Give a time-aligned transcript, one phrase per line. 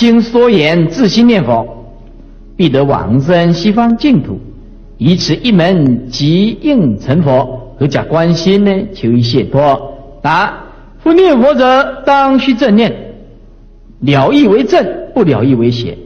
[0.00, 1.66] 经说言自心念佛，
[2.56, 4.40] 必得往生西方净土。
[4.96, 8.72] 以此一门即应成佛，何假观心呢？
[8.94, 9.92] 求一解脱。
[10.22, 10.54] 答：
[11.00, 12.90] 夫念佛者，当须正念，
[14.00, 14.82] 了义为正，
[15.14, 15.98] 不了义为邪，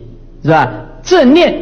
[0.43, 0.73] 是吧？
[1.05, 1.55] 正念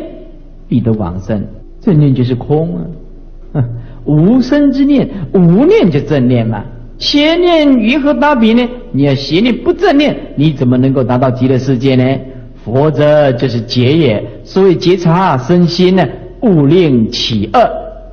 [0.67, 1.45] 必得往生，
[1.83, 3.61] 正念就是空啊。
[4.07, 6.65] 无生之念，无念就正念嘛。
[6.97, 8.67] 邪念于何达彼呢？
[8.93, 12.05] 你要邪念不正念，你怎么能够达到极乐世界呢？
[12.65, 16.07] 佛则就是觉也，所谓觉察身心呢，
[16.43, 17.59] 勿令起恶。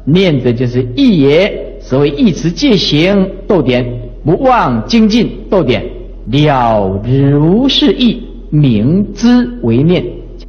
[0.06, 3.86] 念者就是意也，所谓意持戒行逗点，
[4.26, 5.84] 不忘精进逗点，
[6.32, 10.04] 了如是意，明知为念。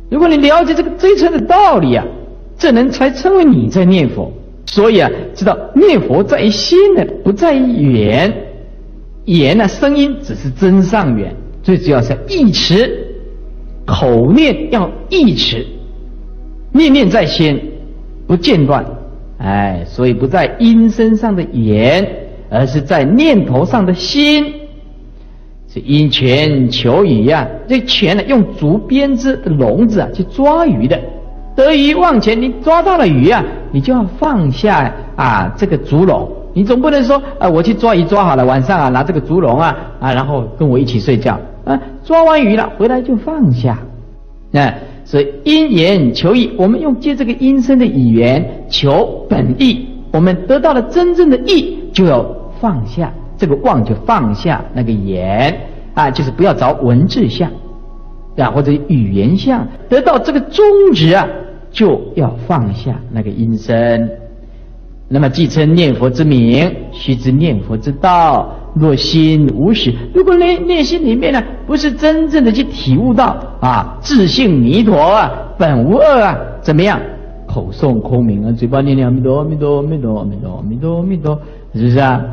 [0.09, 2.05] 如果你了解这个这一层的道理啊，
[2.56, 4.33] 这人才称为你在念佛。
[4.65, 8.33] 所以啊，知道念佛在于心呢，不在于言，
[9.39, 13.06] 言呢声音只是增上缘，最主要是意持，
[13.86, 15.64] 口念要意持，
[16.73, 17.61] 念念在心，
[18.27, 18.84] 不间断，
[19.39, 22.05] 哎，所以不在音声上的言，
[22.51, 24.53] 而是在念头上的心，
[25.73, 31.01] 是因权求鱼呀、这权呢用竹编织的笼子啊去抓鱼的。
[31.55, 36.28] 得鱼忘前，你抓到了鱼啊，你就要放下啊这个竹笼。
[36.53, 41.81] 你总不能说啊，我去抓鱼抓好了，晚上啊拿这个竹笼啊啊，然后跟我一起睡觉啊。
[42.05, 43.79] 抓完鱼了回来就放下。
[44.53, 52.25] 啊，所以因言求义，我们用借这个音声的语言求本意，我们得到了真正的义，就要
[52.61, 55.57] 放下这个妄，就放下那个言
[55.95, 57.51] 啊，就是不要找文字相
[58.37, 61.27] 啊或者语言相，得到这个宗旨啊。
[61.73, 64.11] 就要放下那个音声，
[65.12, 68.55] 那么既称念佛之名，须知念佛之道。
[68.75, 77.01] 若心无始，如果内内心里面呢，不是真正的去体悟到啊，自性弥陀啊，本无二啊，怎么样？
[77.48, 81.40] 口诵空名啊，嘴巴念念阿弥陀，阿弥陀，阿弥陀，阿弥陀，阿弥陀，阿弥陀，
[81.74, 82.24] 是不是啊？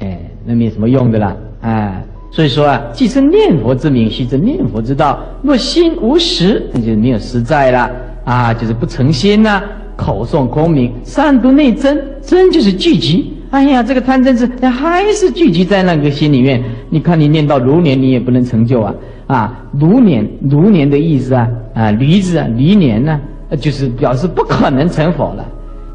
[0.00, 5.18] 哎，那没什么用的啦，哎，所以说啊，既称念佛之名，须知念佛之道。
[5.40, 7.90] 若心无实，那就没有实在了。
[8.24, 9.62] 啊，就是不诚心呐、啊，
[9.98, 13.34] 口诵空名，三毒内增，增就是聚集。
[13.50, 16.62] 哎呀，这个贪嗔痴还是聚集在那个心里面。
[16.88, 18.94] 你看，你念到如年，你也不能成就啊。
[19.26, 23.20] 啊，如年，如年的意思啊，啊，驴子啊，驴年呢，
[23.60, 25.44] 就是表示不可能成佛了。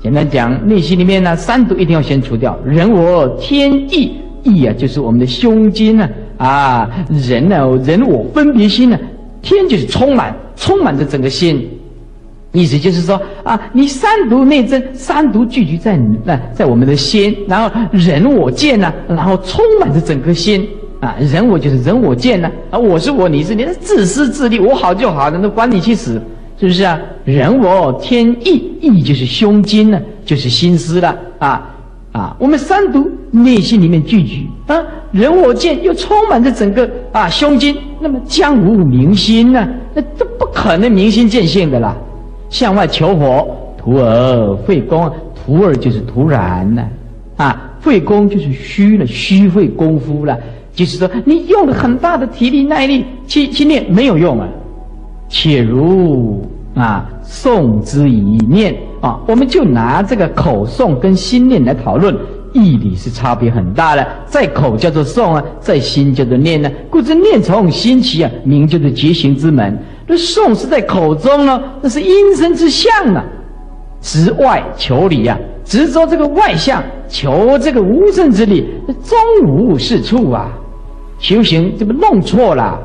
[0.02, 2.60] 简单讲，内心里面呢，三毒一定要先除掉。
[2.66, 4.12] 人我天地，
[4.44, 6.10] 意啊，就是我们的胸襟呢。
[6.38, 9.00] 啊，人呢，人我分别心呢，
[9.42, 11.66] 天就是充满，充满着整个心。
[12.54, 20.70] 意思就是说啊，你三毒内增，三毒聚集在你那，在我们的心，然后人我见呢，然后充满着整个心
[21.00, 26.22] 啊，人我就是人我见呢，啊，我是我，你是你，自私自利，我好就好了，那管你去死，
[26.60, 27.00] 是不是啊？
[27.26, 31.76] 人我天意，意就是胸襟呢，就是心思了啊
[32.12, 34.80] 啊，我们三毒内心里面聚集啊，
[35.12, 39.68] 人我见又充满着整个啊胸襟，那么将无明心呢？
[39.96, 41.96] 那这不可能明心见性的啦。
[42.54, 46.88] 向外求佛，徒儿费功，徒儿就是徒然呢，
[47.36, 50.38] 啊，费功就是虚了，虚费功夫了，
[50.72, 54.48] 就是说你用了很大的体力耐力去去念没有用啊，
[55.28, 62.16] 且如啊诵之以念啊，我们就拿这个口诵跟心念来讨论，
[62.54, 69.76] 义理是差别很大的，在口叫做诵啊，在心叫做念呢，故知念从心起啊，名就是觉行之门。
[70.08, 73.24] 这诵是在口中呢，那是音声之相呢，
[74.02, 78.68] 执外求里呀，执着这个外相，求这个无生之理，
[79.04, 80.52] 终无是处啊！
[81.20, 82.78] 修行这不弄错了，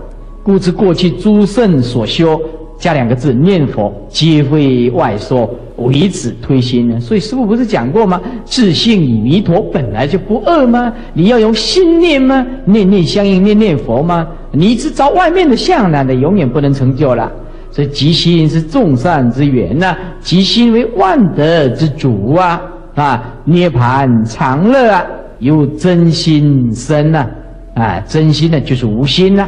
[0.44, 2.40] 故知过去诸圣所修，
[2.78, 7.00] 加两个字念佛，皆非外说，唯此推心呢。
[7.00, 8.20] 所以师父不是讲过吗？
[8.44, 10.92] 自性与弥陀本来就不二吗？
[11.14, 12.46] 你要用心念吗？
[12.64, 14.28] 念念相应，念念佛吗？
[14.52, 17.30] 你只找外面的相，那的永远不能成就了。
[17.70, 22.60] 所以，即心是众善之源呐、啊，即心为万德之主啊！
[22.94, 25.04] 啊，涅槃常乐啊，
[25.38, 27.26] 由真心生呐！
[27.74, 29.46] 啊，真心呢就是无心呐、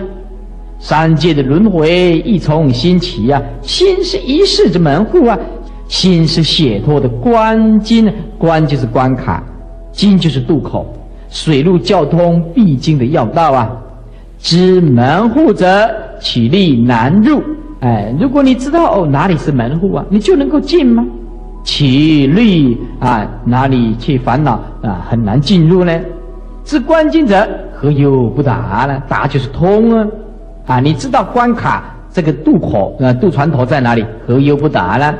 [0.78, 5.36] 三界的轮回亦从心起啊，心是一世之门户啊，
[5.88, 9.42] 心是解脱的关金，关就是关卡，
[9.90, 10.86] 金就是渡口，
[11.30, 13.72] 水陆交通必经的要道啊。
[14.40, 15.88] 知门户者，
[16.18, 17.42] 其力难入？
[17.80, 21.06] 哎，如果你知道哦哪里是门户啊，你就能够进吗？
[21.62, 24.52] 其力啊，哪里去烦恼
[24.82, 25.92] 啊，很难进入呢？
[26.64, 29.02] 知关津者，何忧不达呢？
[29.08, 30.06] 达就是通啊！
[30.66, 34.04] 啊，你知道关卡这个渡口呃渡船头在哪里？
[34.26, 35.14] 何忧不达呢？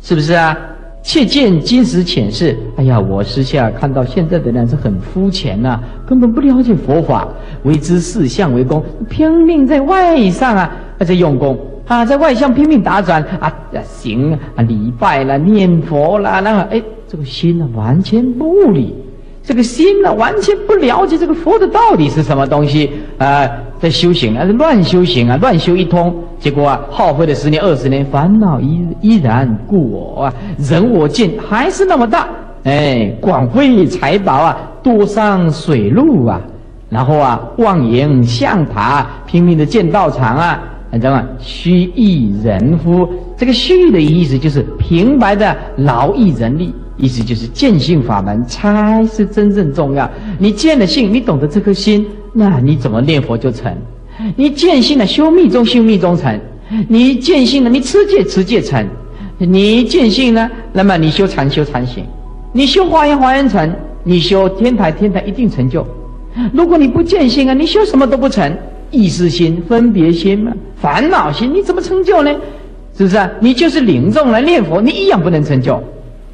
[0.00, 0.56] 是不是啊？
[1.02, 7.26] 切见今时浅视，哎呀，我私下看到现在的人是很肤浅呐，根本不了解佛法，
[7.64, 13.50] 为之四相为功，拼命在外上啊，在用功啊，在外向拼命打转啊，
[13.82, 18.94] 行啊，礼拜了，念佛了，那个哎，这个心呢完全不理。
[19.42, 23.48] 这个心呢，完全不了解这个佛的到底是什么东西啊，
[23.80, 32.28] 在修行啊，乱修行啊，乱修一通，结果啊，耗费了十年二十年，烦恼依依然故我啊，人我见还是那么大，
[32.64, 36.40] 哎，广费财宝啊，多上水路啊，
[36.90, 41.24] 然后啊，妄言象塔，拼命的建道场啊，你知道吗？
[41.38, 43.08] 虚益人夫，
[43.38, 46.74] 这个虚的意思就是平白的劳役人力。
[47.00, 50.08] 意思就是见性法门才是真正重要。
[50.38, 53.74] 你见了性，你懂得这颗心，那你怎么念佛就成？
[54.36, 56.38] 你见性了，修密宗修密宗成；
[56.88, 58.84] 你见性了，你持戒持戒成；
[59.38, 62.04] 你见性呢，那么你修禅修禅行；
[62.52, 63.68] 你修华严华严成；
[64.04, 65.86] 你修天台天台一定成就。
[66.52, 68.54] 如果你不见性啊，你修什么都不成。
[68.90, 70.46] 意识心、分别心，
[70.80, 72.30] 烦恼心，你怎么成就呢？
[72.98, 73.30] 是不是啊？
[73.38, 75.80] 你就是领众来念佛，你一样不能成就。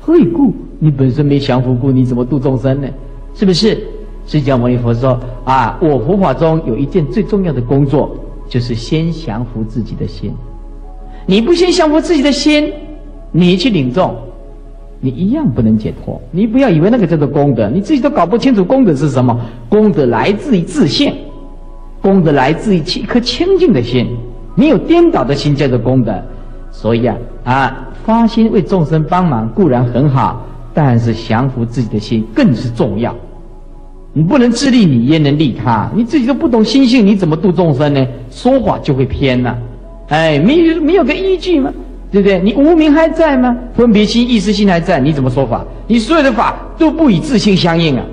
[0.07, 0.55] 何以故？
[0.79, 2.87] 你本身没降服故，你怎么度众生呢？
[3.35, 3.77] 是不是？
[4.25, 8.17] 释迦牟尼佛说啊，我佛法中有一件最重要的工作，
[8.49, 10.33] 就是先降服自己的心。
[11.27, 12.73] 你不先降服自己的心，
[13.33, 14.15] 你去领众，
[15.01, 16.21] 你一样不能解脱。
[16.31, 19.37] 你不要以为那个叫做功德，你自己都搞不清楚功德是什么。
[19.69, 21.13] 功德来自于自信，
[22.01, 24.07] 功德来自于一颗清净的心。
[24.55, 26.15] 你有颠倒的心叫做功德。
[26.77, 27.83] 所以啊啊。
[28.05, 33.13] 发心为众生帮忙固然很好，但是降服自己的心更是重要。
[34.13, 35.91] 你不能自利你，焉能利他？
[35.93, 38.07] 你自己都不懂心性，你怎么度众生呢？
[38.31, 39.59] 说法就会偏了。
[40.09, 41.73] 哎，没有没有个依据吗？
[42.13, 42.39] 对不对？
[42.39, 43.57] 你无明还在吗？
[43.75, 45.65] 分别心、意识心还在，你怎么说法？
[45.89, 48.05] 你所有的法都不与自性相应啊！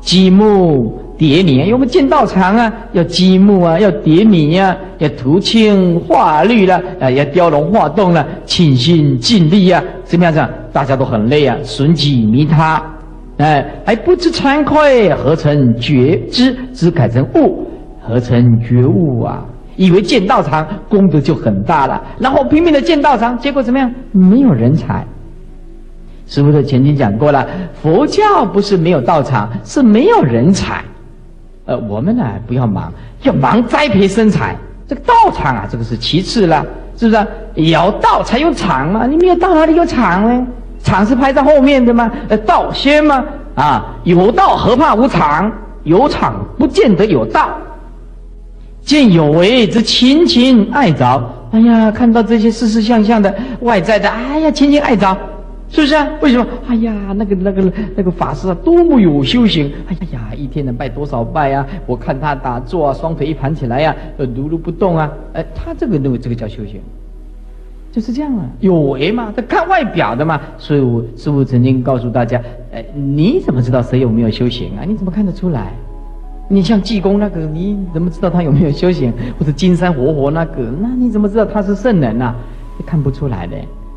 [0.00, 0.98] 积木。
[1.18, 10.40] 叠泥，因为我们建道场啊，要积木啊，要叠泥呀，要涂青画绿了，啊，要雕龙画栋了，尽心尽力啊，怎么样子？
[10.72, 12.80] 大家都很累啊，损己弥他，
[13.38, 16.56] 哎，还不知惭愧，何成觉知？
[16.72, 17.66] 知改成悟，
[18.00, 19.44] 何成觉悟啊？
[19.74, 23.92] 以为建道场功德就很大了，然后拼命的建道场，结果怎么样？
[24.12, 25.04] 没有人才。
[26.26, 27.44] 师父都曾经讲过了，
[27.82, 30.84] 佛教不是没有道场，是没有人才。
[31.68, 32.90] 呃，我们呢不要忙，
[33.24, 34.56] 要忙栽培生财。
[34.88, 36.64] 这个道场啊，这个是其次了，
[36.96, 37.26] 是不是？
[37.56, 40.46] 有道才有场嘛，你没有道哪里有场呢？
[40.82, 42.10] 场是排在后面的吗？
[42.28, 43.22] 呃，道先吗？
[43.54, 45.52] 啊，有道何怕无场？
[45.84, 47.50] 有场不见得有道。
[48.80, 51.22] 见有为之亲亲爱着，
[51.52, 55.14] 哎呀，看到这些事事相相的外在的，哎呀，亲亲爱着。
[55.70, 56.08] 是不是啊？
[56.22, 56.46] 为什么？
[56.66, 59.70] 哎呀，那个、那个、那个法师啊，多么有修行！
[59.88, 61.66] 哎呀，一天能拜多少拜啊？
[61.86, 65.12] 我看他打坐啊，双腿一盘起来呀、啊，呃，如如不动啊。
[65.34, 66.80] 哎，他这个认为这个叫修行，
[67.92, 68.46] 就是这样啊。
[68.60, 70.40] 有为嘛，他看外表的嘛。
[70.56, 72.40] 所以我师父曾经告诉大家，
[72.72, 74.84] 哎，你怎么知道谁有没有修行啊？
[74.86, 75.74] 你怎么看得出来？
[76.48, 79.12] 你像济公那个，你怎么知道他有没有修行？
[79.38, 82.34] 或者金山活佛那个，那你怎么知道他是圣人啊？
[82.86, 83.54] 看不出来的，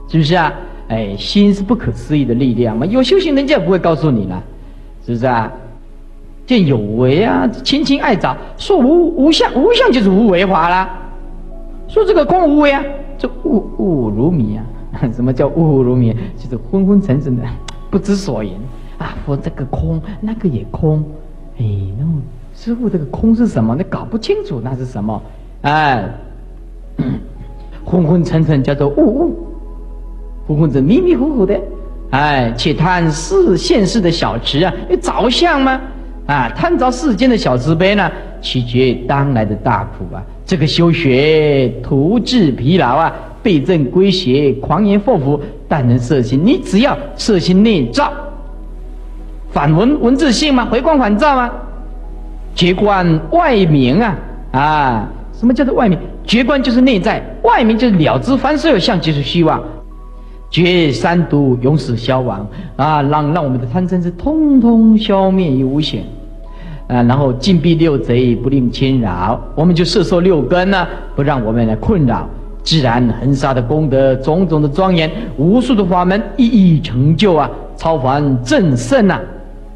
[0.09, 0.51] 是不是啊？
[0.91, 2.85] 哎，心是不可思议的力量嘛！
[2.85, 4.43] 有修行人家也不会告诉你了，
[5.05, 5.49] 是不是啊？
[6.45, 10.99] 见有为啊，亲亲爱着，说无无相，无相就是无为法啦。
[11.87, 12.83] 说这个空无为啊，
[13.17, 14.65] 这物物如迷啊！
[15.15, 16.13] 什么叫物物如迷？
[16.37, 17.43] 就是昏昏沉沉的，
[17.89, 18.53] 不知所言
[18.97, 19.15] 啊！
[19.25, 21.01] 说这个空，那个也空，
[21.57, 21.63] 哎，
[21.97, 22.21] 那么
[22.53, 23.73] 师傅这个空是什么？
[23.77, 25.21] 你搞不清楚那是什么？
[25.61, 26.03] 哎，
[27.85, 29.50] 昏昏沉沉叫做雾雾。
[30.51, 31.57] 糊糊子迷迷糊糊的，
[32.09, 35.79] 哎，且贪世现世的小池啊，有着相吗？
[36.27, 40.21] 啊，贪着世间的小慈悲呢，岂觉当来的大苦啊！
[40.45, 45.39] 这个修学徒治疲劳啊，背正归邪，狂言惑福，
[45.69, 46.41] 但能摄心。
[46.43, 48.11] 你只要摄心内照，
[49.51, 50.67] 反闻闻自性吗？
[50.69, 51.49] 回光返照吗？
[52.53, 54.15] 觉观外明啊
[54.51, 55.09] 啊！
[55.33, 55.97] 什么叫做外明？
[56.25, 59.63] 觉观就是内在，外明就是了知凡所有相即是虚妄。
[60.51, 66.03] 绝三毒永死消亡啊，让让我们的贪嗔痴通通消灭于无形
[66.87, 72.29] 啊，然后禁闭六贼不令侵扰，我们就摄受六根呢，不让我们来困扰，
[72.63, 79.21] 自然恒沙的功德，种种的庄严，无数的法门一一成就啊，超凡正圣呐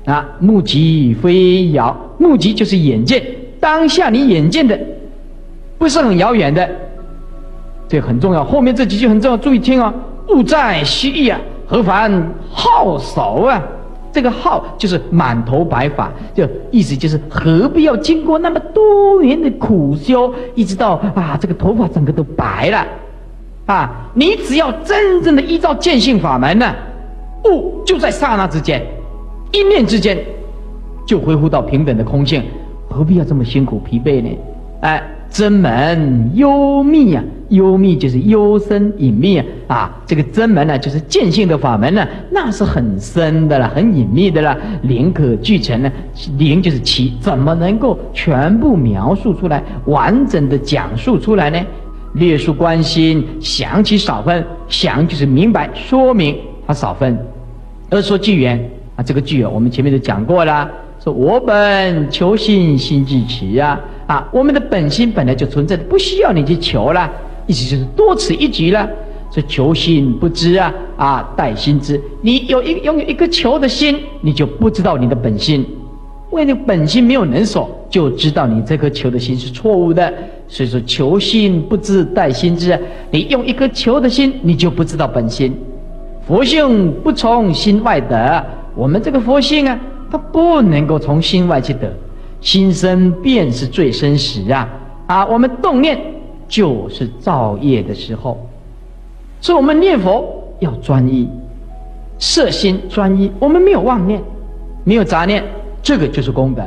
[0.04, 3.24] 啊，目极非遥，目极就是眼见，
[3.62, 4.78] 当下你眼见的，
[5.78, 6.70] 不是很遥远的。
[7.88, 8.44] 这很重要。
[8.44, 9.94] 后面这几句很重要，注意听、哦！
[10.30, 13.62] 物在蜥蜴啊，何烦好守啊？
[14.12, 22.88] 这个好就是满头白发，就意思就是何必要经过那么多年的苦修，一直到啊这个头发整个都白了
[23.66, 24.10] 啊！
[24.14, 26.74] 你只要真正的依照见性法门呢，
[27.44, 28.82] 悟就在刹那之间，
[29.52, 30.18] 一念之间，
[31.06, 32.42] 就恢复到平等的空性，
[32.90, 34.30] 何必要这么辛苦疲惫呢？
[34.80, 35.04] 哎。
[35.36, 40.02] 真门幽密啊，幽密就是幽深隐秘啊啊！
[40.06, 44.58] 这个真门呢，就是见性的法门呢，那是很深的了，很隐秘的了。
[44.84, 45.92] 灵可具成呢，
[46.38, 51.60] 灵就是其，怎么能够全部描述出来，完整的讲述出来呢？
[52.14, 54.42] 略述关心，详其少分。
[54.70, 57.20] 详就是明白说明，它少分。
[57.90, 58.58] 而说具缘
[58.96, 60.72] 啊，这个具啊，我们前面都讲过了，
[61.04, 63.78] 说我本求心心自持啊。
[64.08, 67.12] 啊，我们的本心本来就存在，不需要你去求了，
[67.48, 68.88] 意思就是多此一举了。
[69.32, 72.00] 这求心不知啊，啊，待心知。
[72.22, 75.66] 你有一拥有一个求的心，你就不知道你的本心，
[76.30, 80.14] 为你本心没有能所，就知道你这颗求的心是错误的。
[80.48, 85.54] 所以说，求心不知待心知，你用一颗求的心，你就不知道本心。
[86.28, 88.46] 佛性不从心外得，
[88.76, 89.78] 我们这个佛性啊，
[90.10, 91.92] 它不能够从心外去得。
[92.46, 94.70] 心生便是最深时啊！
[95.08, 96.00] 啊，我们动念
[96.48, 98.38] 就是造业的时候，
[99.42, 100.24] 所以我们念佛
[100.60, 101.28] 要专一，
[102.20, 103.32] 色心专一。
[103.40, 104.22] 我们没有妄念，
[104.84, 105.44] 没有杂念，
[105.82, 106.62] 这个就是功德。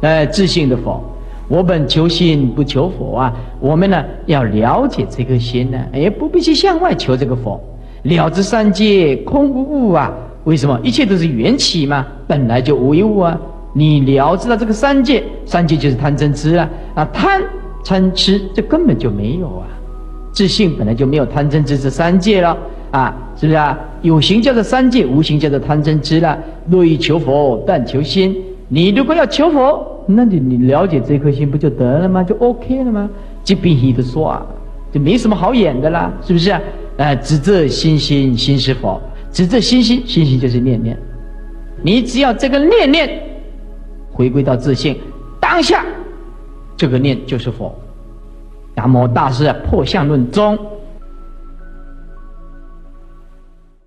[0.00, 1.04] 呃，自信的佛，
[1.48, 3.36] 我本求心不求佛啊！
[3.60, 7.62] 我们呢要了解这颗心呢，也不必去向外求这个佛。
[8.04, 10.10] 了知三界空无物啊！
[10.44, 10.80] 为什么？
[10.82, 13.38] 一切都是缘起嘛，本来就无一物啊！
[13.76, 17.04] 你了知道这个三界，三界就是贪嗔痴了啊！
[17.12, 17.42] 贪
[17.84, 19.66] 嗔痴这根本就没有啊！
[20.32, 22.56] 自信本来就没有贪嗔痴这三界了
[22.92, 23.12] 啊！
[23.34, 23.76] 是不是啊？
[24.02, 26.38] 有形叫做三界，无形叫做贪嗔痴了。
[26.70, 28.36] 若欲求佛，但求心。
[28.68, 32.22] 你如果要求佛，那你你了解这颗心不就得了吗？
[32.22, 33.10] 就 OK 了吗？
[33.42, 34.46] 即必须的说啊，
[34.92, 36.60] 就没什么好演的啦，是不是啊？
[36.98, 39.00] 呃，只这心心心是佛，
[39.32, 40.96] 只这心心心心就是念念。
[41.82, 43.20] 你只要这个念念。
[44.14, 44.98] 回归到自信，
[45.38, 45.84] 当下
[46.76, 47.74] 这个念就是佛。
[48.74, 50.58] 达摩大师啊，破相论中